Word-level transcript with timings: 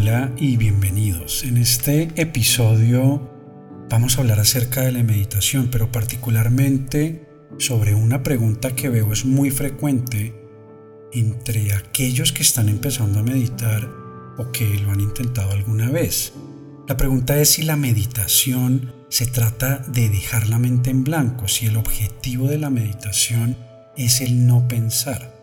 Hola 0.00 0.30
y 0.36 0.56
bienvenidos. 0.56 1.42
En 1.42 1.56
este 1.56 2.10
episodio 2.14 3.28
vamos 3.90 4.16
a 4.16 4.20
hablar 4.20 4.38
acerca 4.38 4.82
de 4.82 4.92
la 4.92 5.02
meditación, 5.02 5.70
pero 5.72 5.90
particularmente 5.90 7.26
sobre 7.58 7.96
una 7.96 8.22
pregunta 8.22 8.76
que 8.76 8.90
veo 8.90 9.12
es 9.12 9.24
muy 9.24 9.50
frecuente 9.50 10.40
entre 11.12 11.72
aquellos 11.74 12.30
que 12.30 12.44
están 12.44 12.68
empezando 12.68 13.18
a 13.18 13.24
meditar 13.24 13.90
o 14.38 14.52
que 14.52 14.78
lo 14.78 14.92
han 14.92 15.00
intentado 15.00 15.50
alguna 15.50 15.90
vez. 15.90 16.32
La 16.86 16.96
pregunta 16.96 17.36
es 17.36 17.48
si 17.48 17.62
la 17.62 17.74
meditación 17.74 18.94
se 19.08 19.26
trata 19.26 19.78
de 19.88 20.08
dejar 20.10 20.48
la 20.48 20.60
mente 20.60 20.90
en 20.90 21.02
blanco, 21.02 21.48
si 21.48 21.66
el 21.66 21.76
objetivo 21.76 22.46
de 22.46 22.58
la 22.58 22.70
meditación 22.70 23.56
es 23.96 24.20
el 24.20 24.46
no 24.46 24.68
pensar. 24.68 25.37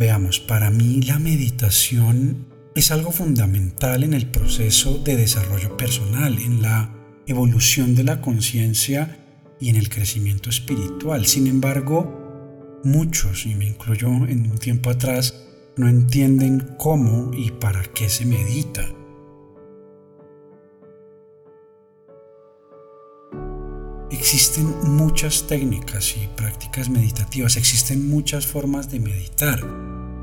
Veamos, 0.00 0.40
para 0.40 0.70
mí 0.70 1.02
la 1.02 1.18
meditación 1.18 2.46
es 2.74 2.90
algo 2.90 3.12
fundamental 3.12 4.02
en 4.02 4.14
el 4.14 4.30
proceso 4.30 4.96
de 4.96 5.14
desarrollo 5.14 5.76
personal, 5.76 6.38
en 6.38 6.62
la 6.62 6.90
evolución 7.26 7.94
de 7.94 8.04
la 8.04 8.22
conciencia 8.22 9.18
y 9.60 9.68
en 9.68 9.76
el 9.76 9.90
crecimiento 9.90 10.48
espiritual. 10.48 11.26
Sin 11.26 11.46
embargo, 11.46 12.80
muchos, 12.82 13.44
y 13.44 13.54
me 13.54 13.66
incluyo 13.66 14.08
en 14.08 14.50
un 14.50 14.56
tiempo 14.56 14.88
atrás, 14.88 15.34
no 15.76 15.86
entienden 15.86 16.66
cómo 16.78 17.32
y 17.34 17.50
para 17.50 17.82
qué 17.82 18.08
se 18.08 18.24
medita. 18.24 18.88
Existen 24.10 24.74
muchas 24.96 25.46
técnicas 25.46 26.16
y 26.16 26.26
prácticas 26.36 26.88
meditativas, 26.88 27.56
existen 27.56 28.08
muchas 28.08 28.44
formas 28.44 28.90
de 28.90 28.98
meditar 28.98 29.60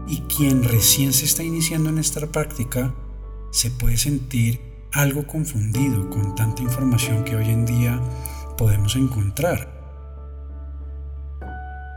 y 0.07 0.19
quien 0.21 0.63
recién 0.63 1.13
se 1.13 1.23
está 1.23 1.41
iniciando 1.43 1.89
en 1.89 1.97
esta 1.97 2.27
práctica 2.27 2.93
se 3.51 3.71
puede 3.71 3.97
sentir 3.97 4.59
algo 4.91 5.25
confundido 5.25 6.09
con 6.09 6.35
tanta 6.35 6.63
información 6.63 7.23
que 7.23 7.37
hoy 7.37 7.49
en 7.49 7.65
día 7.65 8.01
podemos 8.57 8.97
encontrar. 8.97 9.77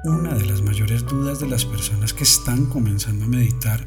Una 0.04 0.34
de 0.34 0.47
las 0.47 0.62
mayores 0.62 1.04
dudas 1.06 1.41
de 1.41 1.48
las 1.48 1.64
personas 1.64 2.14
que 2.14 2.22
están 2.22 2.66
comenzando 2.66 3.25
a 3.25 3.28
meditar 3.28 3.86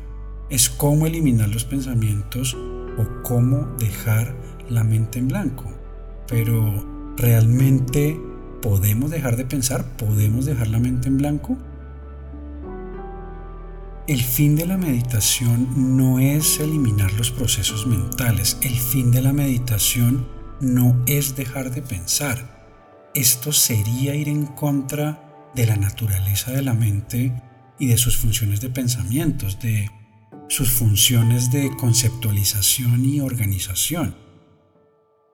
es 0.49 0.69
cómo 0.69 1.07
eliminar 1.07 1.47
los 1.49 1.63
pensamientos 1.63 2.53
o 2.53 3.23
cómo 3.23 3.65
dejar 3.79 4.35
la 4.69 4.83
mente 4.83 5.19
en 5.19 5.29
blanco. 5.29 5.71
Pero 6.27 6.92
¿realmente 7.17 8.19
podemos 8.61 9.11
dejar 9.11 9.36
de 9.36 9.45
pensar? 9.45 9.97
¿Podemos 9.97 10.45
dejar 10.45 10.67
la 10.67 10.80
mente 10.80 11.08
en 11.08 11.17
blanco? 11.17 11.58
El 14.08 14.22
fin 14.22 14.56
de 14.56 14.66
la 14.66 14.78
meditación 14.78 15.95
no 15.97 16.19
es 16.19 16.59
eliminar 16.59 17.14
los 17.14 17.31
procesos 17.31 17.88
mentales, 17.88 18.58
el 18.61 18.75
fin 18.75 19.11
de 19.11 19.22
la 19.22 19.31
meditación 19.31 20.28
no 20.59 21.02
es 21.08 21.36
dejar 21.36 21.72
de 21.72 21.81
pensar. 21.81 22.53
Esto 23.16 23.53
sería 23.53 24.16
ir 24.16 24.28
en 24.28 24.45
contra 24.45 25.52
de 25.56 25.67
la 25.67 25.78
naturaleza 25.78 26.52
de 26.52 26.64
la 26.64 26.73
mente 26.73 27.41
y 27.80 27.88
de 27.88 27.97
sus 27.97 28.17
funciones 28.17 28.59
de 28.59 28.69
pensamientos, 28.69 29.59
de 29.59 29.89
sus 30.50 30.69
funciones 30.69 31.52
de 31.52 31.72
conceptualización 31.78 33.06
y 33.06 33.22
organización. 33.22 34.22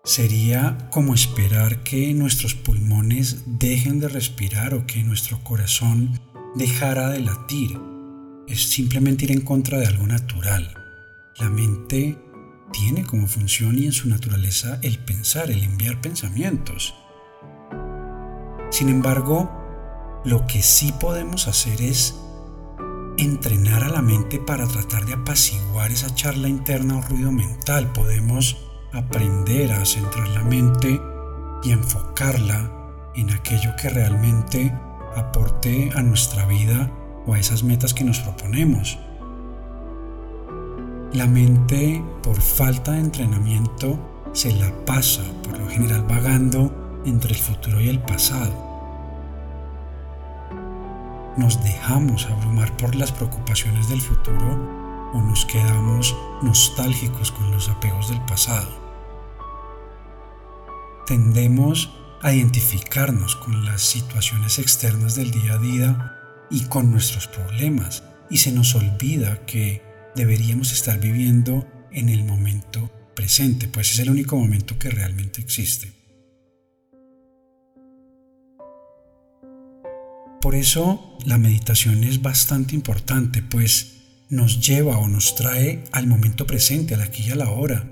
Sería 0.05 0.78
como 0.92 1.14
esperar 1.14 1.83
que 1.83 2.14
nuestros 2.14 2.55
pulmones 2.55 3.44
dejen 3.45 4.00
de 4.00 4.08
respirar 4.08 4.73
o 4.73 4.88
que 4.88 5.03
nuestro 5.03 5.44
corazón 5.44 6.19
dejara 6.55 7.10
de 7.10 7.20
latir 7.20 7.77
es 8.48 8.70
simplemente 8.70 9.26
ir 9.26 9.32
en 9.32 9.42
contra 9.42 9.77
de 9.77 9.88
algo 9.88 10.08
natural. 10.08 10.73
La 11.38 11.49
mente 11.49 12.17
tiene 12.71 13.04
como 13.04 13.27
función 13.27 13.77
y 13.77 13.86
en 13.86 13.92
su 13.92 14.08
naturaleza 14.08 14.80
el 14.83 14.99
pensar, 14.99 15.52
el 15.52 15.64
enviar 15.64 15.99
pensamientos. 16.02 16.95
Sin 18.71 18.89
embargo, 18.89 19.52
lo 20.23 20.48
que 20.48 20.61
sí 20.61 20.93
podemos 20.99 21.48
hacer 21.48 21.82
es 21.82 22.15
entrenar 23.17 23.83
a 23.83 23.89
la 23.89 24.02
mente 24.02 24.39
para 24.39 24.65
tratar 24.65 25.05
de 25.05 25.14
apaciguar 25.14 25.92
esa 25.92 26.15
charla 26.15 26.48
interna 26.48 26.98
o 26.98 27.02
ruido 27.02 27.32
mental. 27.32 27.92
Podemos 27.92 28.69
aprender 28.94 29.72
a 29.72 29.86
centrar 29.86 30.27
la 30.30 30.44
mente 30.44 31.02
y 31.64 31.72
enfocarla 31.72 32.72
en 33.16 33.32
aquello 33.32 33.72
que 33.82 33.89
realmente 33.89 34.73
aporte 35.16 35.89
a 35.95 36.02
nuestra 36.02 36.45
vida 36.45 36.89
a 37.33 37.39
esas 37.39 37.64
metas 37.64 37.94
que 37.94 38.04
nos 38.04 38.20
proponemos. 38.20 38.98
La 41.14 41.26
mente, 41.26 42.04
por 42.22 42.39
falta 42.39 42.92
de 42.92 43.00
entrenamiento, 43.00 44.00
se 44.33 44.54
la 44.54 44.72
pasa 44.86 45.23
por 45.44 45.58
lo 45.58 45.67
general 45.67 46.04
vagando 46.08 47.02
entre 47.06 47.32
el 47.32 47.39
futuro 47.39 47.82
y 47.82 47.89
el 47.89 48.00
pasado. 48.00 48.54
Nos 51.38 51.64
dejamos 51.64 52.27
abrumar 52.27 52.76
por 52.77 52.95
las 52.95 53.11
preocupaciones 53.11 53.89
del 53.89 54.02
futuro 54.02 54.79
o 55.14 55.21
nos 55.21 55.45
quedamos 55.45 56.15
nostálgicos 56.42 57.31
con 57.31 57.52
los 57.52 57.70
apegos 57.70 58.09
del 58.09 58.21
pasado. 58.25 58.70
Tendemos 61.05 61.92
a 62.21 62.33
identificarnos 62.33 63.36
con 63.36 63.65
las 63.65 63.81
situaciones 63.81 64.59
externas 64.59 65.15
del 65.15 65.31
día 65.31 65.53
a 65.53 65.58
día 65.58 66.15
y 66.49 66.65
con 66.65 66.92
nuestros 66.92 67.27
problemas 67.27 68.03
y 68.30 68.37
se 68.37 68.52
nos 68.52 68.75
olvida 68.75 69.45
que 69.45 69.81
deberíamos 70.15 70.71
estar 70.71 70.99
viviendo 70.99 71.65
en 71.91 72.09
el 72.09 72.23
momento 72.23 72.91
presente, 73.15 73.67
pues 73.67 73.91
es 73.91 73.99
el 73.99 74.09
único 74.09 74.37
momento 74.37 74.77
que 74.77 74.89
realmente 74.89 75.41
existe. 75.41 75.93
Por 80.41 80.55
eso 80.55 81.17
la 81.26 81.37
meditación 81.37 82.03
es 82.03 82.21
bastante 82.21 82.73
importante, 82.76 83.41
pues 83.41 83.98
nos 84.30 84.66
lleva 84.66 85.00
o 85.00 85.08
nos 85.08 85.36
trae 85.36 85.84
al 85.92 86.06
momento 86.06 86.45
presente, 86.45 86.94
al 86.94 87.02
aquí 87.02 87.23
y 87.23 87.32
a 87.32 87.36
la 87.36 87.50
hora. 87.50 87.86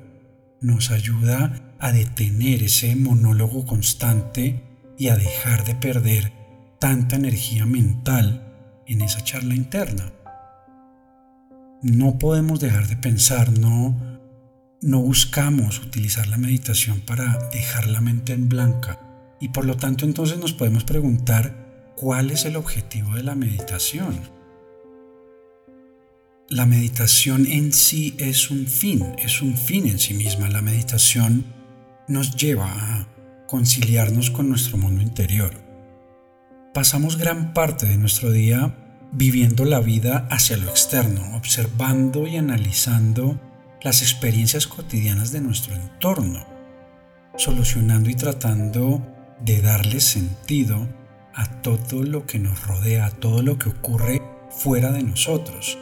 Nos 0.62 0.92
ayuda 0.92 1.76
a 1.80 1.92
detener 1.92 2.64
ese 2.64 2.96
monólogo 2.96 3.66
constante 3.66 4.64
y 4.98 5.10
a 5.10 5.16
dejar 5.16 5.66
de 5.66 5.76
perder 5.76 6.32
tanta 6.80 7.16
energía 7.16 7.66
mental 7.66 8.54
en 8.86 9.02
esa 9.02 9.24
charla 9.24 9.56
interna. 9.56 10.14
No 11.82 12.18
podemos 12.20 12.60
dejar 12.60 12.88
de 12.88 12.98
pensar, 12.98 13.52
no, 13.58 14.20
no 14.82 15.00
buscamos 15.00 15.80
utilizar 15.80 16.28
la 16.28 16.38
meditación 16.38 17.02
para 17.02 17.50
dejar 17.52 17.88
la 17.88 18.02
mente 18.02 18.34
en 18.34 18.50
blanca 18.50 19.00
y 19.40 19.50
por 19.50 19.66
lo 19.66 19.78
tanto 19.78 20.06
entonces 20.06 20.40
nos 20.40 20.54
podemos 20.54 20.84
preguntar 20.84 21.94
cuál 21.96 22.32
es 22.32 22.46
el 22.46 22.56
objetivo 22.56 23.16
de 23.16 23.24
la 23.24 23.36
meditación. 23.36 24.37
La 26.50 26.66
meditación 26.66 27.46
en 27.46 27.74
sí 27.74 28.16
es 28.18 28.52
un 28.52 28.68
fin, 28.68 29.06
es 29.18 29.42
un 29.42 29.58
fin 29.58 29.88
en 29.88 30.00
sí 30.00 30.14
misma. 30.14 30.50
La 30.50 30.62
meditación 30.62 31.46
nos 32.08 32.36
lleva 32.36 32.68
a 32.68 33.08
conciliarnos 33.48 34.30
con 34.30 34.50
nuestro 34.50 34.78
mundo 34.78 35.02
interior 35.02 35.68
pasamos 36.78 37.18
gran 37.18 37.56
parte 37.56 37.88
de 37.88 37.98
nuestro 37.98 38.30
día 38.30 38.76
viviendo 39.12 39.66
la 39.66 39.80
vida 39.80 40.28
hacia 40.30 40.58
lo 40.58 40.70
externo, 40.70 41.36
observando 41.36 42.28
y 42.28 42.38
analizando 42.38 43.42
las 43.82 44.04
experiencias 44.04 44.68
cotidianas 44.68 45.32
de 45.32 45.42
nuestro 45.42 45.74
entorno, 45.74 46.46
solucionando 47.36 48.12
y 48.12 48.14
tratando 48.14 49.02
de 49.42 49.60
darle 49.64 50.00
sentido 50.02 50.88
a 51.34 51.50
todo 51.64 52.04
lo 52.04 52.28
que 52.28 52.38
nos 52.38 52.68
rodea, 52.68 53.08
a 53.08 53.12
todo 53.12 53.42
lo 53.42 53.58
que 53.58 53.70
ocurre 53.70 54.22
fuera 54.52 54.92
de 54.92 55.02
nosotros. 55.02 55.80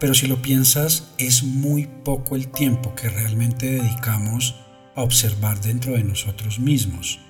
Pero 0.00 0.14
si 0.14 0.26
lo 0.26 0.40
piensas, 0.40 1.12
es 1.18 1.44
muy 1.44 1.86
poco 1.86 2.34
el 2.34 2.48
tiempo 2.48 2.94
que 2.94 3.10
realmente 3.10 3.66
dedicamos 3.72 4.56
a 4.96 5.02
observar 5.02 5.60
dentro 5.60 5.92
de 5.92 6.02
nosotros 6.02 6.58
mismos. 6.58 7.20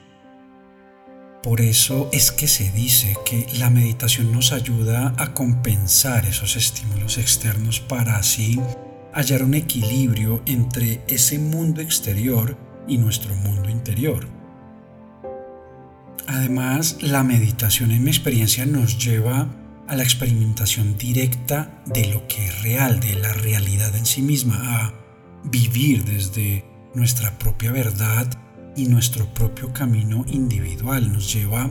Por 1.42 1.60
eso 1.60 2.08
es 2.12 2.30
que 2.30 2.46
se 2.46 2.70
dice 2.70 3.16
que 3.24 3.46
la 3.58 3.70
meditación 3.70 4.30
nos 4.30 4.52
ayuda 4.52 5.14
a 5.16 5.34
compensar 5.34 6.26
esos 6.26 6.54
estímulos 6.54 7.18
externos 7.18 7.80
para 7.80 8.16
así 8.16 8.60
hallar 9.12 9.42
un 9.42 9.54
equilibrio 9.54 10.42
entre 10.46 11.00
ese 11.08 11.38
mundo 11.38 11.80
exterior 11.80 12.56
y 12.86 12.98
nuestro 12.98 13.34
mundo 13.34 13.68
interior. 13.68 14.28
Además, 16.26 16.98
la 17.00 17.24
meditación 17.24 17.90
en 17.90 18.04
mi 18.04 18.10
experiencia 18.10 18.64
nos 18.64 19.04
lleva 19.04 19.48
a 19.90 19.96
la 19.96 20.04
experimentación 20.04 20.96
directa 20.96 21.82
de 21.84 22.06
lo 22.06 22.28
que 22.28 22.46
es 22.46 22.62
real, 22.62 23.00
de 23.00 23.16
la 23.16 23.32
realidad 23.32 23.96
en 23.96 24.06
sí 24.06 24.22
misma, 24.22 24.84
a 24.84 24.94
vivir 25.42 26.04
desde 26.04 26.64
nuestra 26.94 27.36
propia 27.40 27.72
verdad 27.72 28.28
y 28.76 28.86
nuestro 28.86 29.26
propio 29.34 29.72
camino 29.72 30.24
individual 30.28 31.12
nos 31.12 31.34
lleva 31.34 31.68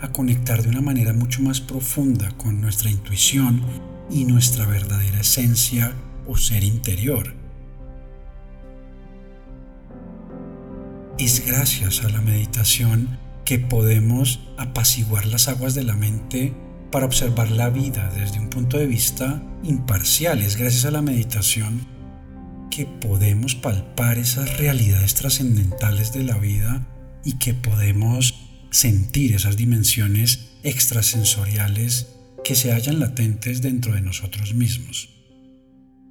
a 0.00 0.08
conectar 0.10 0.60
de 0.60 0.70
una 0.70 0.80
manera 0.80 1.12
mucho 1.12 1.40
más 1.40 1.60
profunda 1.60 2.32
con 2.36 2.60
nuestra 2.60 2.90
intuición 2.90 3.62
y 4.10 4.24
nuestra 4.24 4.66
verdadera 4.66 5.20
esencia 5.20 5.94
o 6.26 6.36
ser 6.36 6.64
interior. 6.64 7.32
Es 11.16 11.46
gracias 11.46 12.02
a 12.02 12.08
la 12.08 12.20
meditación 12.20 13.20
que 13.44 13.60
podemos 13.60 14.40
apaciguar 14.58 15.26
las 15.26 15.46
aguas 15.46 15.76
de 15.76 15.84
la 15.84 15.94
mente 15.94 16.65
para 16.96 17.04
observar 17.04 17.50
la 17.50 17.68
vida 17.68 18.10
desde 18.16 18.38
un 18.38 18.48
punto 18.48 18.78
de 18.78 18.86
vista 18.86 19.42
imparcial. 19.62 20.40
Es 20.40 20.56
gracias 20.56 20.86
a 20.86 20.90
la 20.90 21.02
meditación 21.02 21.86
que 22.70 22.86
podemos 22.86 23.54
palpar 23.54 24.16
esas 24.16 24.56
realidades 24.56 25.14
trascendentales 25.14 26.14
de 26.14 26.24
la 26.24 26.38
vida 26.38 26.88
y 27.22 27.34
que 27.34 27.52
podemos 27.52 28.48
sentir 28.70 29.34
esas 29.34 29.58
dimensiones 29.58 30.56
extrasensoriales 30.62 32.16
que 32.42 32.54
se 32.54 32.72
hallan 32.72 32.98
latentes 32.98 33.60
dentro 33.60 33.92
de 33.92 34.00
nosotros 34.00 34.54
mismos. 34.54 35.10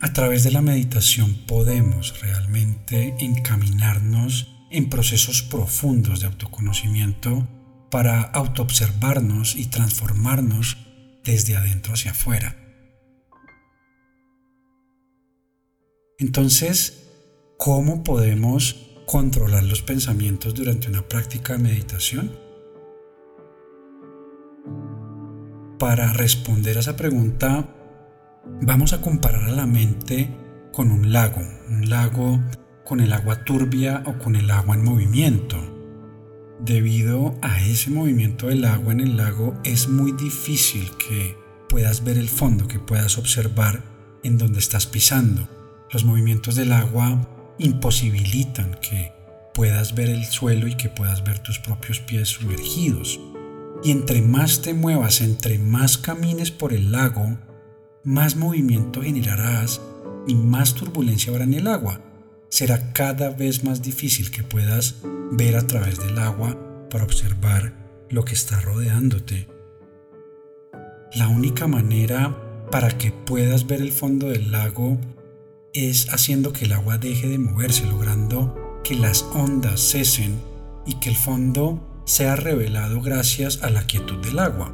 A 0.01 0.13
través 0.13 0.43
de 0.43 0.51
la 0.51 0.61
meditación 0.61 1.33
podemos 1.47 2.21
realmente 2.21 3.15
encaminarnos 3.17 4.53
en 4.69 4.87
procesos 4.87 5.41
profundos 5.41 6.19
de 6.19 6.27
autoconocimiento 6.27 7.47
para 7.95 8.23
autoobservarnos 8.23 9.55
y 9.55 9.67
transformarnos 9.67 10.75
desde 11.23 11.55
adentro 11.55 11.93
hacia 11.93 12.11
afuera. 12.11 12.53
Entonces, 16.19 17.07
¿cómo 17.57 18.03
podemos 18.03 18.75
controlar 19.07 19.63
los 19.63 19.81
pensamientos 19.81 20.53
durante 20.53 20.89
una 20.89 21.07
práctica 21.07 21.53
de 21.53 21.59
meditación? 21.59 22.37
Para 25.79 26.11
responder 26.11 26.75
a 26.75 26.81
esa 26.81 26.97
pregunta, 26.97 27.73
vamos 28.61 28.91
a 28.91 28.99
comparar 28.99 29.45
a 29.45 29.55
la 29.55 29.67
mente 29.67 30.35
con 30.73 30.91
un 30.91 31.13
lago, 31.13 31.39
un 31.69 31.89
lago 31.89 32.41
con 32.83 32.99
el 32.99 33.13
agua 33.13 33.45
turbia 33.45 34.03
o 34.05 34.19
con 34.19 34.35
el 34.35 34.51
agua 34.51 34.75
en 34.75 34.83
movimiento. 34.83 35.74
Debido 36.59 37.35
a 37.41 37.61
ese 37.61 37.91
movimiento 37.91 38.47
del 38.47 38.63
agua 38.63 38.93
en 38.93 39.01
el 39.01 39.17
lago 39.17 39.59
es 39.65 39.89
muy 39.89 40.13
difícil 40.13 40.89
que 40.97 41.37
puedas 41.67 42.03
ver 42.03 42.17
el 42.17 42.29
fondo, 42.29 42.67
que 42.67 42.79
puedas 42.79 43.17
observar 43.17 43.83
en 44.23 44.37
donde 44.37 44.59
estás 44.59 44.87
pisando. 44.87 45.49
Los 45.91 46.05
movimientos 46.05 46.55
del 46.55 46.71
agua 46.71 47.27
imposibilitan 47.57 48.77
que 48.81 49.11
puedas 49.53 49.95
ver 49.95 50.09
el 50.09 50.25
suelo 50.25 50.67
y 50.67 50.75
que 50.75 50.89
puedas 50.89 51.23
ver 51.25 51.39
tus 51.39 51.59
propios 51.59 51.99
pies 51.99 52.29
sumergidos. 52.29 53.19
Y 53.83 53.91
entre 53.91 54.21
más 54.21 54.61
te 54.61 54.73
muevas, 54.73 55.19
entre 55.21 55.59
más 55.59 55.97
camines 55.97 56.51
por 56.51 56.73
el 56.73 56.91
lago, 56.91 57.37
más 58.03 58.37
movimiento 58.37 59.01
generarás 59.01 59.81
y 60.25 60.35
más 60.35 60.73
turbulencia 60.73 61.31
habrá 61.31 61.43
en 61.43 61.53
el 61.53 61.67
agua. 61.67 61.99
Será 62.55 62.93
cada 62.93 63.31
vez 63.31 63.65
más 63.65 63.81
difícil 63.81 64.31
que 64.31 64.41
puedas 64.41 64.95
ver 65.29 65.57
a 65.57 65.67
través 65.67 65.99
del 65.99 66.17
agua 66.17 66.57
para 66.89 67.03
observar 67.03 67.73
lo 68.09 68.23
que 68.23 68.33
está 68.33 68.61
rodeándote. 68.61 69.49
La 71.15 71.27
única 71.27 71.67
manera 71.67 72.33
para 72.71 72.97
que 72.97 73.11
puedas 73.11 73.67
ver 73.67 73.81
el 73.81 73.91
fondo 73.91 74.27
del 74.27 74.53
lago 74.53 74.97
es 75.73 76.07
haciendo 76.13 76.53
que 76.53 76.63
el 76.63 76.71
agua 76.71 76.97
deje 76.97 77.27
de 77.27 77.39
moverse, 77.39 77.85
logrando 77.87 78.79
que 78.85 78.95
las 78.95 79.23
ondas 79.33 79.81
cesen 79.81 80.39
y 80.85 80.93
que 81.01 81.09
el 81.09 81.17
fondo 81.17 82.01
sea 82.05 82.37
revelado 82.37 83.01
gracias 83.01 83.63
a 83.63 83.69
la 83.69 83.85
quietud 83.85 84.25
del 84.25 84.39
agua. 84.39 84.73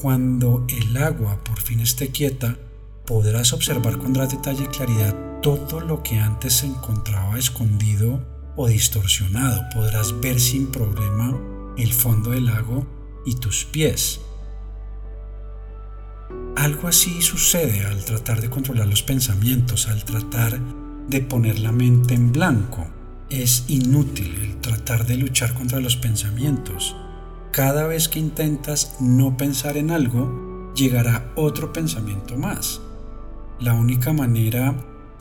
Cuando 0.00 0.64
el 0.68 0.96
agua 0.98 1.42
por 1.42 1.60
fin 1.60 1.80
esté 1.80 2.10
quieta, 2.10 2.58
podrás 3.04 3.52
observar 3.52 3.98
con 3.98 4.12
gran 4.12 4.28
detalle 4.28 4.62
y 4.62 4.68
claridad 4.68 5.29
todo 5.42 5.80
lo 5.80 6.02
que 6.02 6.18
antes 6.18 6.54
se 6.54 6.66
encontraba 6.66 7.38
escondido 7.38 8.20
o 8.56 8.68
distorsionado. 8.68 9.62
Podrás 9.74 10.18
ver 10.20 10.40
sin 10.40 10.66
problema 10.66 11.36
el 11.76 11.92
fondo 11.92 12.30
del 12.30 12.46
lago 12.46 12.86
y 13.24 13.36
tus 13.36 13.64
pies. 13.64 14.20
Algo 16.56 16.88
así 16.88 17.22
sucede 17.22 17.86
al 17.86 18.04
tratar 18.04 18.40
de 18.40 18.50
controlar 18.50 18.86
los 18.86 19.02
pensamientos, 19.02 19.88
al 19.88 20.04
tratar 20.04 20.60
de 21.08 21.20
poner 21.22 21.58
la 21.58 21.72
mente 21.72 22.14
en 22.14 22.32
blanco 22.32 22.86
es 23.30 23.64
inútil 23.68 24.34
el 24.42 24.60
tratar 24.60 25.06
de 25.06 25.16
luchar 25.16 25.54
contra 25.54 25.80
los 25.80 25.96
pensamientos. 25.96 26.96
Cada 27.52 27.86
vez 27.86 28.08
que 28.08 28.18
intentas 28.18 28.96
no 29.00 29.36
pensar 29.36 29.76
en 29.76 29.90
algo, 29.90 30.72
llegará 30.74 31.32
otro 31.36 31.72
pensamiento 31.72 32.36
más. 32.36 32.80
La 33.60 33.74
única 33.74 34.12
manera 34.12 34.74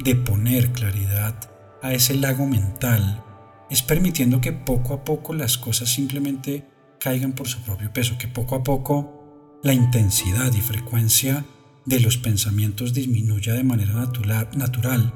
de 0.04 0.16
poner 0.16 0.72
claridad 0.72 1.36
a 1.81 1.94
ese 1.94 2.16
lago 2.16 2.46
mental 2.46 3.24
es 3.69 3.81
permitiendo 3.81 4.42
que 4.42 4.51
poco 4.51 4.94
a 4.94 5.04
poco 5.04 5.34
las 5.34 5.57
cosas 5.57 5.90
simplemente 5.90 6.68
caigan 7.00 7.34
por 7.34 7.48
su 7.48 7.62
propio 7.62 7.94
peso, 7.94 8.18
que 8.18 8.28
poco 8.28 8.56
a 8.56 8.63
poco 8.63 9.60
la 9.63 9.74
intensidad 9.74 10.51
y 10.54 10.62
frecuencia 10.62 11.46
de 11.86 12.00
los 12.00 12.18
pensamientos 12.18 12.94
disminuya 12.94 13.54
de 13.54 13.63
manera 13.63 13.94
natural, 13.94 14.50
natural 14.56 15.13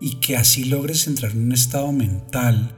y 0.00 0.16
que 0.16 0.36
así 0.36 0.64
logres 0.64 1.06
entrar 1.06 1.32
en 1.32 1.44
un 1.44 1.52
estado 1.52 1.92
mental 1.92 2.76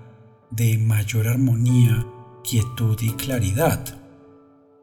de 0.51 0.77
mayor 0.79 1.29
armonía, 1.29 2.07
quietud 2.43 2.99
y 3.01 3.13
claridad. 3.13 3.99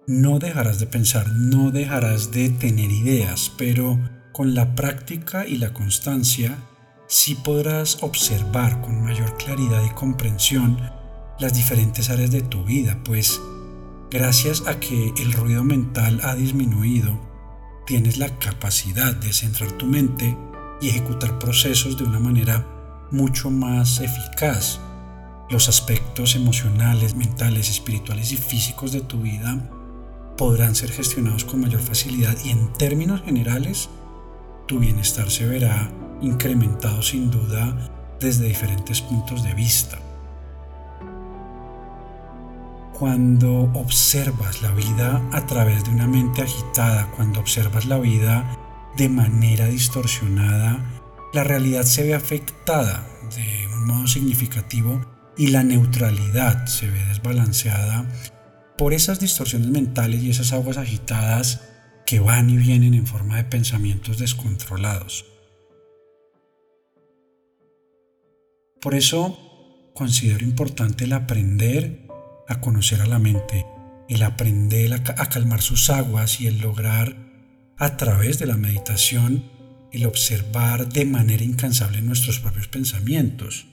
No 0.08 0.40
dejarás 0.40 0.80
de 0.80 0.88
pensar, 0.88 1.30
no 1.34 1.72
dejarás 1.72 2.32
de 2.32 2.50
tener 2.50 2.90
ideas, 2.92 3.52
pero 3.58 4.00
con 4.40 4.56
la 4.56 4.74
práctica 4.74 5.46
y 5.46 5.58
la 5.58 5.74
constancia 5.74 6.60
sí 7.08 7.36
podrás 7.36 8.02
observar 8.04 8.80
con 8.80 9.04
mayor 9.04 9.36
claridad 9.36 9.84
y 9.84 9.90
comprensión 9.90 10.80
las 11.40 11.54
diferentes 11.54 12.10
áreas 12.10 12.32
de 12.32 12.42
tu 12.42 12.64
vida, 12.64 12.98
pues 13.04 13.42
gracias 14.10 14.64
a 14.66 14.80
que 14.80 15.14
el 15.18 15.34
ruido 15.34 15.66
mental 15.66 16.22
ha 16.24 16.36
disminuido, 16.36 17.20
tienes 17.86 18.18
la 18.18 18.30
capacidad 18.40 19.14
de 19.14 19.34
centrar 19.34 19.74
tu 19.74 19.88
mente 19.88 20.38
y 20.80 20.88
ejecutar 20.88 21.38
procesos 21.38 21.98
de 21.98 22.06
una 22.06 22.22
manera 22.22 22.66
mucho 23.12 23.52
más 23.52 24.00
eficaz. 24.00 24.80
Los 25.50 25.68
aspectos 25.68 26.36
emocionales, 26.36 27.14
mentales, 27.14 27.70
espirituales 27.70 28.32
y 28.32 28.38
físicos 28.38 28.94
de 28.94 29.02
tu 29.02 29.22
vida 29.22 29.70
podrán 30.38 30.76
ser 30.76 30.94
gestionados 30.94 31.44
con 31.44 31.60
mayor 31.60 31.82
facilidad 31.82 32.38
y 32.46 32.52
en 32.52 32.72
términos 32.72 33.22
generales 33.24 33.90
tu 34.70 34.78
bienestar 34.78 35.32
se 35.32 35.48
verá 35.48 35.90
incrementado 36.22 37.02
sin 37.02 37.32
duda 37.32 37.76
desde 38.20 38.46
diferentes 38.46 39.02
puntos 39.02 39.44
de 39.44 39.56
vista. 39.56 39.98
Cuando 42.94 43.72
observas 43.74 44.62
la 44.62 44.72
vida 44.72 45.28
a 45.32 45.48
través 45.48 45.86
de 45.86 45.90
una 45.90 46.06
mente 46.06 46.44
agitada, 46.44 47.10
cuando 47.16 47.40
observas 47.40 47.88
la 47.88 47.98
vida 47.98 48.46
de 48.96 49.10
manera 49.10 49.66
distorsionada, 49.66 50.80
la 51.34 51.44
realidad 51.44 51.84
se 51.84 52.04
ve 52.04 52.14
afectada 52.14 53.08
de 53.36 53.68
un 53.74 53.88
modo 53.88 54.06
significativo 54.06 55.04
y 55.36 55.48
la 55.48 55.64
neutralidad 55.64 56.68
se 56.68 56.92
ve 56.92 57.04
desbalanceada 57.06 58.06
por 58.78 58.94
esas 58.94 59.20
distorsiones 59.20 59.70
mentales 59.70 60.22
y 60.22 60.30
esas 60.30 60.54
aguas 60.54 60.78
agitadas 60.78 61.69
que 62.10 62.20
van 62.20 62.50
y 62.50 62.58
vienen 62.58 62.96
en 62.96 63.06
forma 63.06 63.38
de 63.38 63.44
pensamientos 63.44 64.18
descontrolados. 64.18 65.28
Por 68.82 68.96
eso 68.96 69.92
considero 69.94 70.44
importante 70.44 71.04
el 71.04 71.14
aprender 71.14 72.08
a 72.48 72.62
conocer 72.62 73.02
a 73.02 73.06
la 73.06 73.20
mente, 73.20 73.64
el 74.10 74.24
aprender 74.24 74.92
a, 74.92 75.04
calmar 75.04 75.62
sus 75.62 75.92
aguas 75.92 76.42
y 76.42 76.48
el 76.48 76.62
lograr 76.62 77.16
a 77.78 77.96
través 77.96 78.40
de 78.40 78.48
la 78.48 78.58
meditación 78.58 79.44
el 79.92 80.08
observar 80.08 80.90
de 80.90 81.06
manera 81.06 81.44
incansable 81.44 82.02
nuestros 82.02 82.40
propios 82.40 82.68
pensamientos. 82.68 83.68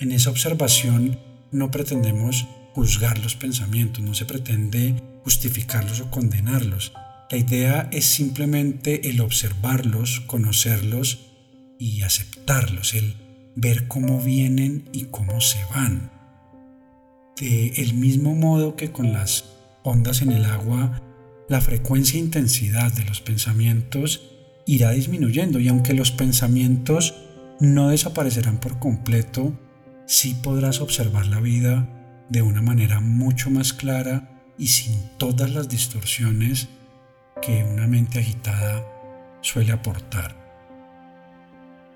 En 0.00 0.10
esa 0.10 0.30
observación 0.30 1.20
no 1.52 1.70
pretendemos 1.70 2.46
juzgar 2.72 3.18
los 3.18 3.36
pensamientos, 3.36 4.02
no 4.02 4.14
se 4.14 4.24
pretende 4.24 4.94
justificarlos 5.22 6.00
o 6.00 6.10
condenarlos. 6.10 6.94
La 7.28 7.38
idea 7.38 7.88
es 7.90 8.06
simplemente 8.06 9.08
el 9.10 9.20
observarlos, 9.20 10.20
conocerlos 10.20 11.26
y 11.76 12.02
aceptarlos, 12.02 12.94
el 12.94 13.16
ver 13.56 13.88
cómo 13.88 14.20
vienen 14.20 14.88
y 14.92 15.06
cómo 15.06 15.40
se 15.40 15.58
van. 15.74 16.12
De 17.40 17.68
el 17.78 17.94
mismo 17.94 18.34
modo 18.36 18.76
que 18.76 18.92
con 18.92 19.12
las 19.12 19.44
ondas 19.82 20.22
en 20.22 20.30
el 20.30 20.44
agua 20.44 21.02
la 21.48 21.60
frecuencia 21.60 22.18
e 22.18 22.22
intensidad 22.22 22.92
de 22.92 23.04
los 23.04 23.20
pensamientos 23.20 24.30
irá 24.64 24.90
disminuyendo 24.92 25.58
y 25.58 25.66
aunque 25.66 25.94
los 25.94 26.12
pensamientos 26.12 27.14
no 27.58 27.88
desaparecerán 27.88 28.58
por 28.60 28.78
completo, 28.78 29.58
sí 30.06 30.36
podrás 30.42 30.80
observar 30.80 31.26
la 31.26 31.40
vida 31.40 32.24
de 32.28 32.42
una 32.42 32.62
manera 32.62 33.00
mucho 33.00 33.50
más 33.50 33.72
clara 33.72 34.44
y 34.58 34.68
sin 34.68 34.96
todas 35.18 35.50
las 35.50 35.68
distorsiones 35.68 36.68
que 37.42 37.64
una 37.64 37.86
mente 37.86 38.18
agitada 38.18 38.84
suele 39.40 39.72
aportar. 39.72 40.34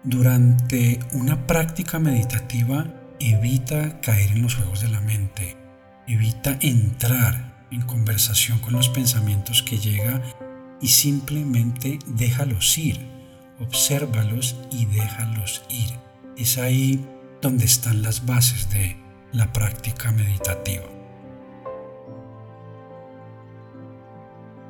Durante 0.02 1.00
una 1.12 1.46
práctica 1.46 1.98
meditativa 1.98 2.86
evita 3.18 4.00
caer 4.00 4.30
en 4.32 4.42
los 4.42 4.54
juegos 4.54 4.80
de 4.80 4.88
la 4.88 5.00
mente, 5.00 5.56
evita 6.06 6.56
entrar 6.60 7.66
en 7.70 7.82
conversación 7.82 8.58
con 8.58 8.72
los 8.72 8.88
pensamientos 8.88 9.62
que 9.62 9.78
llega 9.78 10.22
y 10.80 10.88
simplemente 10.88 11.98
déjalos 12.06 12.76
ir, 12.78 13.00
obsérvalos 13.58 14.56
y 14.70 14.86
déjalos 14.86 15.62
ir. 15.68 15.90
Es 16.36 16.58
ahí 16.58 17.04
donde 17.42 17.66
están 17.66 18.02
las 18.02 18.26
bases 18.26 18.70
de 18.70 18.96
la 19.32 19.52
práctica 19.52 20.12
meditativa. 20.12 20.99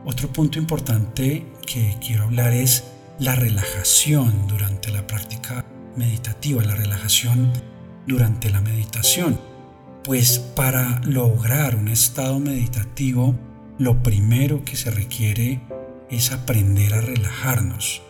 Otro 0.05 0.33
punto 0.33 0.59
importante 0.59 1.47
que 1.67 1.97
quiero 2.01 2.25
hablar 2.25 2.53
es 2.53 2.85
la 3.19 3.35
relajación 3.35 4.47
durante 4.49 4.91
la 4.91 5.07
práctica 5.07 5.67
meditativa, 5.95 6.63
la 6.65 6.75
relajación 6.75 7.53
durante 8.07 8.49
la 8.51 8.63
meditación. 8.63 9.39
Pues 10.03 10.39
para 10.39 11.01
lograr 11.05 11.77
un 11.77 11.89
estado 11.89 12.41
meditativo, 12.41 13.39
lo 13.79 14.03
primero 14.03 14.65
que 14.65 14.77
se 14.77 14.91
requiere 14.91 15.61
es 16.09 16.33
aprender 16.33 16.95
a 16.95 17.03
relajarnos. 17.03 18.01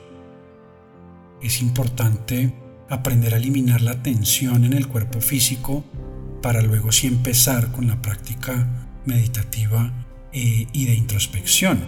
Es 1.43 1.61
importante 1.61 2.55
aprender 2.89 3.35
a 3.35 3.39
eliminar 3.39 3.83
la 3.83 4.01
tensión 4.01 4.65
en 4.65 4.75
el 4.75 4.87
cuerpo 4.87 5.21
físico 5.21 5.85
para 6.41 6.63
luego 6.63 6.93
sí 6.93 7.09
empezar 7.09 7.73
con 7.73 7.89
la 7.89 8.01
práctica 8.01 8.69
meditativa 9.05 9.93
eh, 10.33 10.67
y 10.73 10.87
de 10.87 10.95
introspección. 10.95 11.81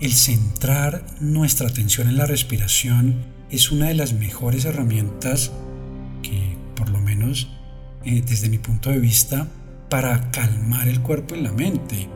El 0.00 0.12
centrar 0.12 1.04
nuestra 1.20 1.68
atención 1.68 2.08
en 2.08 2.16
la 2.16 2.26
respiración 2.26 3.24
es 3.50 3.70
una 3.70 3.88
de 3.88 3.94
las 3.94 4.12
mejores 4.12 4.64
herramientas 4.64 5.52
que, 6.22 6.56
por 6.74 6.90
lo 6.90 7.00
menos 7.00 7.48
eh, 8.04 8.22
desde 8.26 8.48
mi 8.48 8.58
punto 8.58 8.90
de 8.90 8.98
vista, 8.98 9.48
para 9.88 10.30
calmar 10.30 10.88
el 10.88 11.00
cuerpo 11.00 11.34
y 11.34 11.40
la 11.40 11.52
mente. 11.52 12.08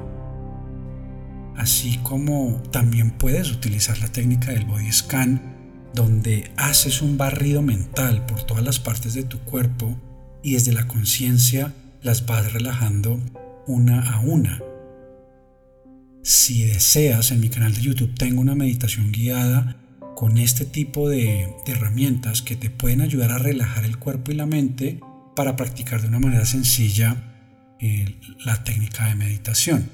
Así 1.56 1.98
como 2.02 2.62
también 2.70 3.10
puedes 3.10 3.50
utilizar 3.50 3.98
la 3.98 4.08
técnica 4.08 4.52
del 4.52 4.64
body 4.64 4.92
scan, 4.92 5.56
donde 5.94 6.50
haces 6.56 7.02
un 7.02 7.16
barrido 7.16 7.62
mental 7.62 8.26
por 8.26 8.42
todas 8.42 8.62
las 8.62 8.78
partes 8.78 9.14
de 9.14 9.24
tu 9.24 9.38
cuerpo 9.40 9.96
y 10.42 10.52
desde 10.52 10.72
la 10.72 10.86
conciencia 10.86 11.72
las 12.02 12.26
vas 12.26 12.52
relajando 12.52 13.18
una 13.68 14.00
a 14.00 14.20
una. 14.20 14.60
Si 16.22 16.64
deseas, 16.64 17.30
en 17.30 17.40
mi 17.40 17.48
canal 17.48 17.74
de 17.74 17.82
YouTube 17.82 18.14
tengo 18.14 18.40
una 18.40 18.54
meditación 18.54 19.12
guiada 19.12 19.76
con 20.16 20.36
este 20.36 20.64
tipo 20.64 21.08
de, 21.08 21.54
herramientas 21.66 22.42
que 22.42 22.56
te 22.56 22.70
pueden 22.70 23.02
ayudar 23.02 23.30
a 23.30 23.38
relajar 23.38 23.84
el 23.84 23.98
cuerpo 23.98 24.32
y 24.32 24.34
la 24.34 24.46
mente 24.46 25.00
para 25.36 25.54
practicar 25.54 26.02
de 26.02 26.08
una 26.08 26.18
manera 26.18 26.44
sencilla 26.44 27.76
eh, 27.78 28.18
la 28.44 28.64
técnica 28.64 29.06
de 29.06 29.14
meditación. 29.14 29.88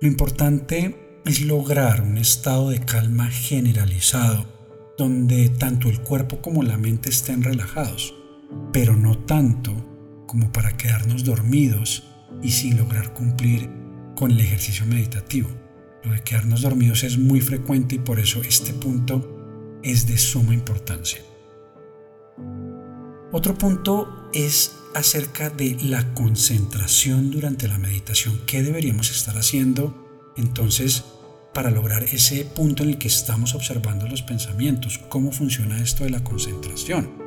Lo 0.00 0.08
importante 0.08 1.20
es 1.26 1.40
lograr 1.40 2.02
un 2.02 2.18
estado 2.18 2.70
de 2.70 2.80
calma 2.80 3.26
generalizado 3.26 4.46
donde 4.96 5.48
tanto 5.48 5.88
el 5.88 6.00
cuerpo 6.00 6.40
como 6.40 6.62
la 6.62 6.76
mente 6.76 7.10
estén 7.10 7.42
relajados, 7.42 8.14
pero 8.72 8.96
no 8.96 9.18
tanto 9.18 9.89
como 10.30 10.52
para 10.52 10.76
quedarnos 10.76 11.24
dormidos 11.24 12.04
y 12.40 12.52
sin 12.52 12.76
lograr 12.76 13.12
cumplir 13.12 13.68
con 14.14 14.30
el 14.30 14.40
ejercicio 14.40 14.86
meditativo. 14.86 15.50
Lo 16.04 16.12
de 16.12 16.22
quedarnos 16.22 16.62
dormidos 16.62 17.02
es 17.02 17.18
muy 17.18 17.40
frecuente 17.40 17.96
y 17.96 17.98
por 17.98 18.20
eso 18.20 18.40
este 18.42 18.72
punto 18.72 19.80
es 19.82 20.06
de 20.06 20.16
suma 20.18 20.54
importancia. 20.54 21.18
Otro 23.32 23.58
punto 23.58 24.30
es 24.32 24.76
acerca 24.94 25.50
de 25.50 25.76
la 25.82 26.14
concentración 26.14 27.32
durante 27.32 27.66
la 27.66 27.78
meditación. 27.78 28.40
¿Qué 28.46 28.62
deberíamos 28.62 29.10
estar 29.10 29.36
haciendo 29.36 30.32
entonces 30.36 31.02
para 31.52 31.72
lograr 31.72 32.04
ese 32.04 32.44
punto 32.44 32.84
en 32.84 32.90
el 32.90 32.98
que 32.98 33.08
estamos 33.08 33.56
observando 33.56 34.06
los 34.06 34.22
pensamientos, 34.22 34.98
cómo 35.08 35.32
funciona 35.32 35.82
esto 35.82 36.04
de 36.04 36.10
la 36.10 36.22
concentración. 36.22 37.19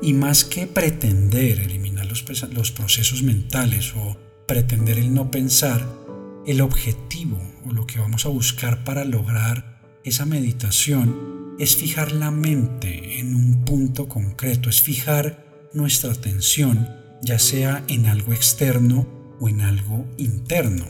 Y 0.00 0.12
más 0.12 0.44
que 0.44 0.66
pretender 0.66 1.60
eliminar 1.60 2.06
los, 2.06 2.24
los 2.52 2.70
procesos 2.72 3.22
mentales 3.22 3.94
o 3.96 4.16
pretender 4.46 4.98
el 4.98 5.12
no 5.12 5.30
pensar, 5.30 5.86
el 6.46 6.60
objetivo 6.60 7.38
o 7.66 7.72
lo 7.72 7.86
que 7.86 7.98
vamos 7.98 8.24
a 8.24 8.30
buscar 8.30 8.84
para 8.84 9.04
lograr 9.04 9.82
esa 10.04 10.24
meditación 10.24 11.56
es 11.58 11.76
fijar 11.76 12.12
la 12.12 12.30
mente 12.30 13.18
en 13.18 13.34
un 13.34 13.64
punto 13.64 14.08
concreto, 14.08 14.70
es 14.70 14.80
fijar 14.80 15.68
nuestra 15.74 16.12
atención 16.12 16.88
ya 17.22 17.38
sea 17.38 17.84
en 17.88 18.06
algo 18.06 18.32
externo 18.32 19.06
o 19.40 19.48
en 19.48 19.60
algo 19.60 20.06
interno. 20.16 20.86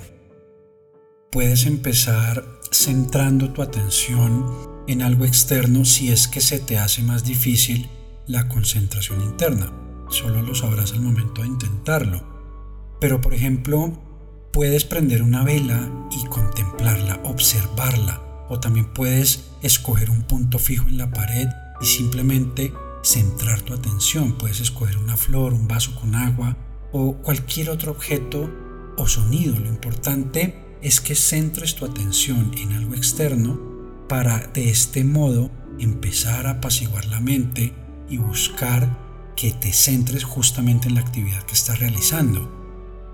Puedes 1.30 1.66
empezar 1.66 2.44
centrando 2.70 3.52
tu 3.52 3.62
atención 3.62 4.46
en 4.86 5.02
algo 5.02 5.24
externo 5.24 5.84
si 5.84 6.10
es 6.10 6.28
que 6.28 6.40
se 6.40 6.58
te 6.58 6.78
hace 6.78 7.02
más 7.02 7.24
difícil 7.24 7.88
la 8.28 8.46
concentración 8.46 9.22
interna. 9.22 9.72
Solo 10.10 10.42
lo 10.42 10.54
sabrás 10.54 10.92
al 10.92 11.00
momento 11.00 11.42
de 11.42 11.48
intentarlo. 11.48 12.22
Pero 13.00 13.20
por 13.20 13.34
ejemplo, 13.34 14.00
puedes 14.52 14.84
prender 14.84 15.22
una 15.22 15.42
vela 15.42 15.90
y 16.10 16.26
contemplarla, 16.28 17.20
observarla. 17.24 18.22
O 18.50 18.60
también 18.60 18.92
puedes 18.92 19.50
escoger 19.62 20.10
un 20.10 20.22
punto 20.22 20.58
fijo 20.58 20.88
en 20.88 20.98
la 20.98 21.10
pared 21.10 21.48
y 21.80 21.86
simplemente 21.86 22.72
centrar 23.02 23.62
tu 23.62 23.74
atención. 23.74 24.36
Puedes 24.38 24.60
escoger 24.60 24.98
una 24.98 25.16
flor, 25.16 25.54
un 25.54 25.66
vaso 25.66 25.94
con 25.94 26.14
agua 26.14 26.56
o 26.92 27.16
cualquier 27.16 27.70
otro 27.70 27.92
objeto 27.92 28.50
o 28.96 29.06
sonido. 29.06 29.58
Lo 29.58 29.68
importante 29.68 30.76
es 30.82 31.00
que 31.00 31.14
centres 31.14 31.74
tu 31.74 31.84
atención 31.84 32.52
en 32.56 32.72
algo 32.72 32.94
externo 32.94 33.58
para 34.08 34.38
de 34.48 34.70
este 34.70 35.04
modo 35.04 35.50
empezar 35.78 36.46
a 36.46 36.52
apaciguar 36.52 37.06
la 37.06 37.20
mente 37.20 37.74
y 38.08 38.18
buscar 38.18 39.34
que 39.36 39.52
te 39.52 39.72
centres 39.72 40.24
justamente 40.24 40.88
en 40.88 40.94
la 40.94 41.00
actividad 41.00 41.42
que 41.44 41.54
estás 41.54 41.78
realizando. 41.78 42.50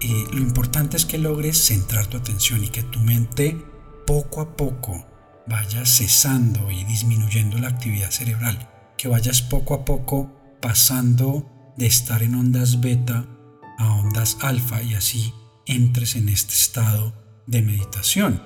Eh, 0.01 0.25
lo 0.33 0.39
importante 0.39 0.97
es 0.97 1.05
que 1.05 1.19
logres 1.19 1.59
centrar 1.59 2.07
tu 2.07 2.17
atención 2.17 2.65
y 2.65 2.69
que 2.69 2.83
tu 2.83 3.01
mente 3.01 3.63
poco 4.07 4.41
a 4.41 4.57
poco 4.57 5.07
vaya 5.47 5.85
cesando 5.85 6.71
y 6.71 6.85
disminuyendo 6.85 7.59
la 7.59 7.69
actividad 7.69 8.11
cerebral, 8.11 8.71
que 8.97 9.09
vayas 9.09 9.43
poco 9.43 9.75
a 9.75 9.85
poco 9.85 10.31
pasando 10.61 11.75
de 11.77 11.87
estar 11.87 12.23
en 12.23 12.35
ondas 12.35 12.81
beta 12.81 13.27
a 13.79 13.93
ondas 13.95 14.39
alfa 14.41 14.83
y 14.83 14.95
así 14.95 15.33
entres 15.67 16.17
en 16.17 16.29
este 16.29 16.55
estado 16.55 17.13
de 17.47 17.63
meditación. 17.63 18.43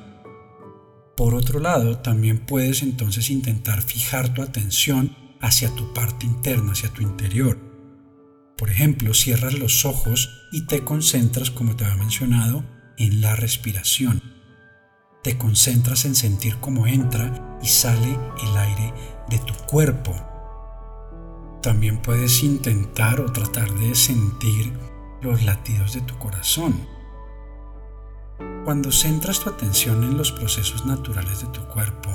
Por 1.16 1.34
otro 1.34 1.60
lado, 1.60 1.98
también 1.98 2.38
puedes 2.38 2.82
entonces 2.82 3.30
intentar 3.30 3.82
fijar 3.82 4.34
tu 4.34 4.42
atención 4.42 5.16
hacia 5.40 5.74
tu 5.74 5.92
parte 5.92 6.26
interna, 6.26 6.72
hacia 6.72 6.92
tu 6.92 7.02
interior. 7.02 7.58
Por 8.56 8.70
ejemplo, 8.70 9.14
cierras 9.14 9.54
los 9.54 9.84
ojos 9.84 10.48
y 10.50 10.66
te 10.66 10.84
concentras, 10.84 11.50
como 11.50 11.76
te 11.76 11.84
había 11.84 11.96
mencionado, 11.96 12.64
en 12.96 13.20
la 13.20 13.36
respiración. 13.36 14.22
Te 15.22 15.38
concentras 15.38 16.04
en 16.04 16.14
sentir 16.14 16.56
cómo 16.56 16.86
entra 16.86 17.58
y 17.62 17.68
sale 17.68 18.18
el 18.42 18.56
aire 18.56 18.92
de 19.28 19.38
tu 19.38 19.54
cuerpo. 19.66 20.14
También 21.62 21.98
puedes 22.02 22.42
intentar 22.42 23.20
o 23.20 23.32
tratar 23.32 23.72
de 23.74 23.94
sentir 23.94 24.72
los 25.22 25.44
latidos 25.44 25.94
de 25.94 26.00
tu 26.00 26.18
corazón. 26.18 26.86
Cuando 28.64 28.92
centras 28.92 29.40
tu 29.40 29.50
atención 29.50 30.04
en 30.04 30.16
los 30.16 30.32
procesos 30.32 30.86
naturales 30.86 31.40
de 31.40 31.48
tu 31.48 31.62
cuerpo, 31.68 32.10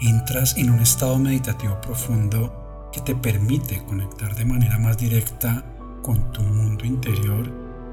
entras 0.00 0.56
en 0.56 0.70
un 0.70 0.80
estado 0.80 1.18
meditativo 1.18 1.80
profundo 1.80 2.57
que 2.92 3.00
te 3.00 3.14
permite 3.14 3.84
conectar 3.84 4.34
de 4.34 4.44
manera 4.44 4.78
más 4.78 4.98
directa 4.98 5.64
con 6.02 6.32
tu 6.32 6.42
mundo 6.42 6.84
interior 6.84 7.50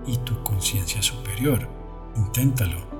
y 0.08 0.18
tu 0.18 0.42
conciencia 0.44 1.02
superior. 1.02 1.68
Inténtalo. 2.16 2.96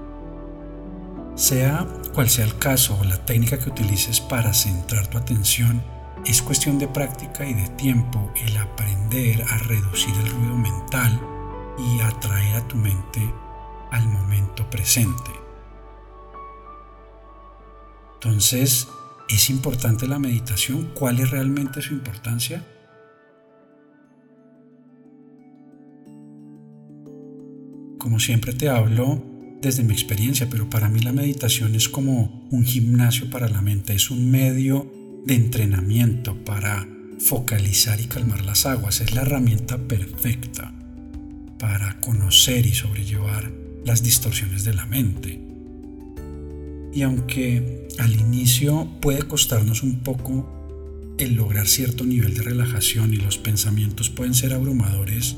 Sea 1.36 1.86
cual 2.14 2.30
sea 2.30 2.46
el 2.46 2.58
caso 2.58 2.98
o 3.00 3.04
la 3.04 3.26
técnica 3.26 3.60
que 3.60 3.70
utilices 3.70 4.22
para 4.22 4.54
centrar 4.54 5.08
tu 5.08 5.18
atención, 5.18 5.84
es 6.26 6.42
cuestión 6.42 6.80
de 6.80 6.88
práctica 6.88 7.46
y 7.46 7.54
de 7.54 7.70
tiempo 7.70 8.32
el 8.36 8.58
aprender 8.58 9.44
a 9.44 9.58
reducir 9.60 10.16
el 10.16 10.30
ruido 10.30 10.56
mental 10.56 11.20
y 11.78 12.00
atraer 12.02 12.56
a 12.56 12.68
tu 12.68 12.78
mente 12.78 13.34
al 13.92 14.08
momento 14.08 14.68
presente. 14.70 15.32
Entonces, 18.16 18.88
¿es 19.30 19.50
importante 19.50 20.08
la 20.08 20.20
meditación? 20.20 20.92
¿Cuál 20.94 21.20
es 21.20 21.32
realmente 21.32 21.82
su 21.82 21.94
importancia? 21.94 22.64
como 28.06 28.20
siempre 28.20 28.54
te 28.54 28.70
hablo 28.70 29.26
desde 29.64 29.84
mi 29.84 29.92
experiencia, 29.92 30.48
pero 30.48 30.70
para 30.70 30.90
mí 30.90 31.00
la 31.00 31.12
meditación 31.12 31.74
es 31.74 31.90
como 31.90 32.48
un 32.52 32.64
gimnasio 32.64 33.32
para 33.32 33.50
la 33.50 33.62
mente, 33.62 33.96
es 33.96 34.12
un 34.12 34.30
medio 34.30 34.94
de 35.26 35.34
entrenamiento 35.34 36.36
para 36.46 36.88
focalizar 37.18 38.00
y 38.00 38.06
calmar 38.06 38.46
las 38.46 38.68
aguas, 38.68 39.02
es 39.02 39.16
la 39.16 39.24
herramienta 39.24 39.80
perfecta 39.80 40.72
para 41.58 42.00
conocer 42.00 42.68
y 42.68 42.76
sobrellevar 42.76 43.52
las 43.84 44.04
distorsiones 44.04 44.64
de 44.64 44.76
la 44.76 44.86
mente. 44.86 45.45
Y 46.96 47.02
aunque 47.02 47.90
al 48.00 48.14
inicio 48.14 48.88
puede 49.02 49.24
costarnos 49.24 49.84
un 49.84 50.00
poco 50.00 50.50
el 51.18 51.36
lograr 51.36 51.68
cierto 51.68 52.06
nivel 52.06 52.34
de 52.34 52.42
relajación 52.42 53.14
y 53.14 53.18
los 53.18 53.38
pensamientos 53.38 54.10
pueden 54.10 54.34
ser 54.34 54.54
abrumadores, 54.54 55.36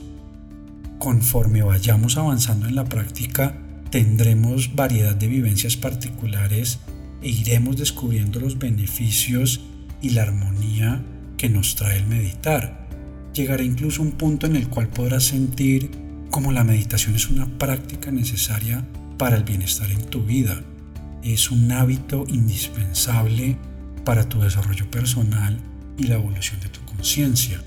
conforme 1.00 1.64
vayamos 1.64 2.18
avanzando 2.18 2.68
en 2.68 2.76
la 2.76 2.86
práctica, 2.86 3.58
tendremos 3.90 4.76
variedad 4.76 5.16
de 5.16 5.28
vivencias 5.28 5.78
particulares 5.78 6.78
e 7.24 7.30
iremos 7.30 7.76
descubriendo 7.76 8.40
los 8.40 8.60
beneficios 8.60 9.62
y 10.00 10.12
la 10.12 10.22
armonía 10.22 11.04
que 11.38 11.50
nos 11.50 11.76
trae 11.76 11.98
el 11.98 12.06
meditar. 12.06 12.88
Llegará 13.34 13.64
incluso 13.64 14.04
un 14.04 14.12
punto 14.12 14.46
en 14.46 14.58
el 14.58 14.68
cual 14.68 14.90
podrás 14.90 15.24
sentir 15.24 15.90
como 16.30 16.52
la 16.52 16.64
meditación 16.64 17.16
es 17.16 17.32
una 17.32 17.48
práctica 17.58 18.12
necesaria 18.12 18.86
para 19.18 19.38
el 19.38 19.44
bienestar 19.44 19.90
en 19.90 20.04
tu 20.06 20.24
vida. 20.24 20.62
Es 21.24 21.52
un 21.52 21.72
hábito 21.72 22.26
indispensable 22.28 23.58
para 24.06 24.30
tu 24.30 24.40
desarrollo 24.40 24.90
personal 24.90 25.60
y 25.98 26.04
la 26.04 26.16
evolución 26.16 26.60
de 26.62 26.70
tu 26.70 26.80
conciencia. 26.86 27.62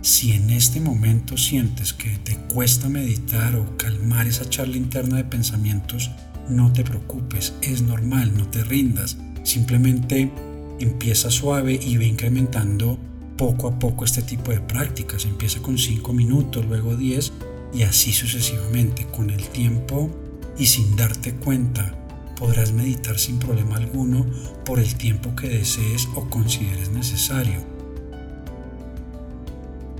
Si 0.00 0.32
en 0.32 0.50
este 0.50 0.80
momento 0.80 1.36
sientes 1.36 1.92
que 1.92 2.10
te 2.18 2.36
cuesta 2.36 2.88
meditar 2.88 3.56
o 3.56 3.76
calmar 3.76 4.26
esa 4.26 4.48
charla 4.48 4.76
interna 4.76 5.16
de 5.16 5.24
pensamientos, 5.24 6.10
no 6.48 6.72
te 6.72 6.84
preocupes, 6.84 7.54
es 7.60 7.82
normal, 7.82 8.32
no 8.36 8.46
te 8.48 8.64
rindas. 8.64 9.18
Simplemente 9.42 10.32
empieza 10.80 11.30
suave 11.30 11.78
y 11.80 11.96
ve 11.96 12.06
incrementando 12.06 12.98
poco 13.36 13.68
a 13.68 13.78
poco 13.78 14.04
este 14.04 14.22
tipo 14.22 14.50
de 14.50 14.60
prácticas. 14.60 15.24
Empieza 15.24 15.60
con 15.60 15.78
5 15.78 16.12
minutos, 16.12 16.64
luego 16.66 16.96
10 16.96 17.32
y 17.74 17.82
así 17.82 18.12
sucesivamente. 18.12 19.06
Con 19.06 19.30
el 19.30 19.48
tiempo 19.48 20.10
y 20.58 20.66
sin 20.66 20.96
darte 20.96 21.34
cuenta, 21.34 21.97
podrás 22.38 22.72
meditar 22.72 23.18
sin 23.18 23.38
problema 23.38 23.76
alguno 23.76 24.24
por 24.64 24.78
el 24.78 24.94
tiempo 24.94 25.34
que 25.34 25.48
desees 25.48 26.08
o 26.14 26.30
consideres 26.30 26.90
necesario. 26.90 27.66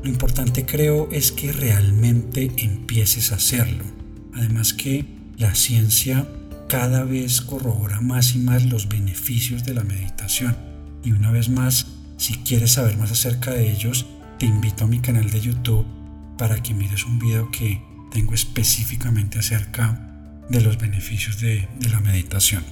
Lo 0.02 0.08
importante 0.08 0.64
creo 0.64 1.08
es 1.10 1.32
que 1.32 1.52
realmente 1.52 2.52
empieces 2.58 3.32
a 3.32 3.36
hacerlo. 3.36 3.84
Además 4.34 4.72
que 4.72 5.04
la 5.36 5.54
ciencia 5.54 6.28
cada 6.68 7.02
vez 7.02 7.40
corrobora 7.40 8.00
más 8.00 8.34
y 8.36 8.38
más 8.38 8.64
los 8.66 8.88
beneficios 8.88 9.64
de 9.64 9.74
la 9.74 9.82
meditación. 9.82 10.56
Y 11.02 11.12
una 11.12 11.32
vez 11.32 11.48
más, 11.48 11.86
si 12.18 12.34
quieres 12.34 12.72
saber 12.72 12.96
más 12.96 13.10
acerca 13.10 13.50
de 13.50 13.70
ellos, 13.70 14.06
te 14.38 14.46
invito 14.46 14.84
a 14.84 14.88
mi 14.88 15.00
canal 15.00 15.28
de 15.30 15.40
YouTube 15.40 15.86
para 16.36 16.62
que 16.62 16.74
mires 16.74 17.04
un 17.04 17.18
video 17.18 17.50
que 17.50 17.82
tengo 18.12 18.34
específicamente 18.34 19.38
acerca 19.38 20.07
de 20.48 20.60
los 20.60 20.78
beneficios 20.78 21.40
de, 21.40 21.68
la 21.90 22.00
meditación. 22.00 22.64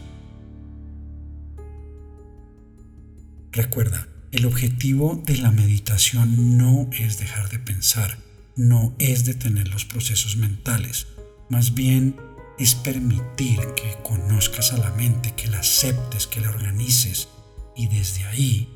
Recuerda, 3.52 4.08
el 4.32 4.46
objetivo 4.46 5.22
de 5.24 5.38
la 5.38 5.50
meditación 5.50 6.58
no 6.58 6.88
es 6.92 7.18
dejar 7.18 7.48
de 7.48 7.58
pensar, 7.58 8.18
no 8.54 8.94
es 8.98 9.24
detener 9.24 9.68
los 9.68 9.84
procesos 9.84 10.36
mentales, 10.36 11.06
más 11.48 11.74
bien 11.74 12.16
es 12.58 12.74
permitir 12.74 13.58
que 13.76 13.96
conozcas 14.02 14.72
a 14.72 14.78
la 14.78 14.90
mente, 14.92 15.34
que 15.36 15.48
la 15.48 15.60
aceptes, 15.60 16.26
que 16.26 16.40
la 16.40 16.50
organices 16.50 17.28
y 17.76 17.88
desde 17.88 18.24
ahí 18.24 18.68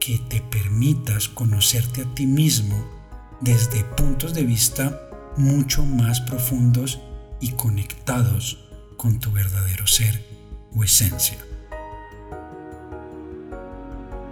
que 0.00 0.18
te 0.18 0.40
permitas 0.40 1.28
conocerte 1.28 2.02
a 2.02 2.14
ti 2.14 2.26
mismo 2.26 2.88
desde 3.40 3.84
puntos 3.84 4.34
de 4.34 4.44
vista 4.44 5.08
mucho 5.36 5.84
más 5.84 6.20
profundos 6.22 7.00
y 7.40 7.52
conectados 7.52 8.68
con 8.96 9.18
tu 9.18 9.32
verdadero 9.32 9.86
ser 9.86 10.24
o 10.74 10.84
esencia. 10.84 11.38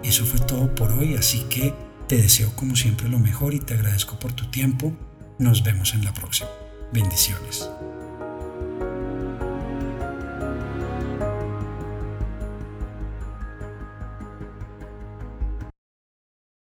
Eso 0.03 0.25
fue 0.25 0.39
todo 0.39 0.73
por 0.75 0.91
hoy, 0.91 1.15
así 1.15 1.41
que 1.49 1.73
te 2.07 2.21
deseo 2.21 2.55
como 2.55 2.75
siempre 2.75 3.09
lo 3.09 3.19
mejor 3.19 3.53
y 3.53 3.59
te 3.59 3.73
agradezco 3.73 4.17
por 4.19 4.33
tu 4.33 4.49
tiempo. 4.49 4.93
Nos 5.37 5.63
vemos 5.63 5.93
en 5.93 6.05
la 6.05 6.13
próxima. 6.13 6.49
Bendiciones. 6.91 7.69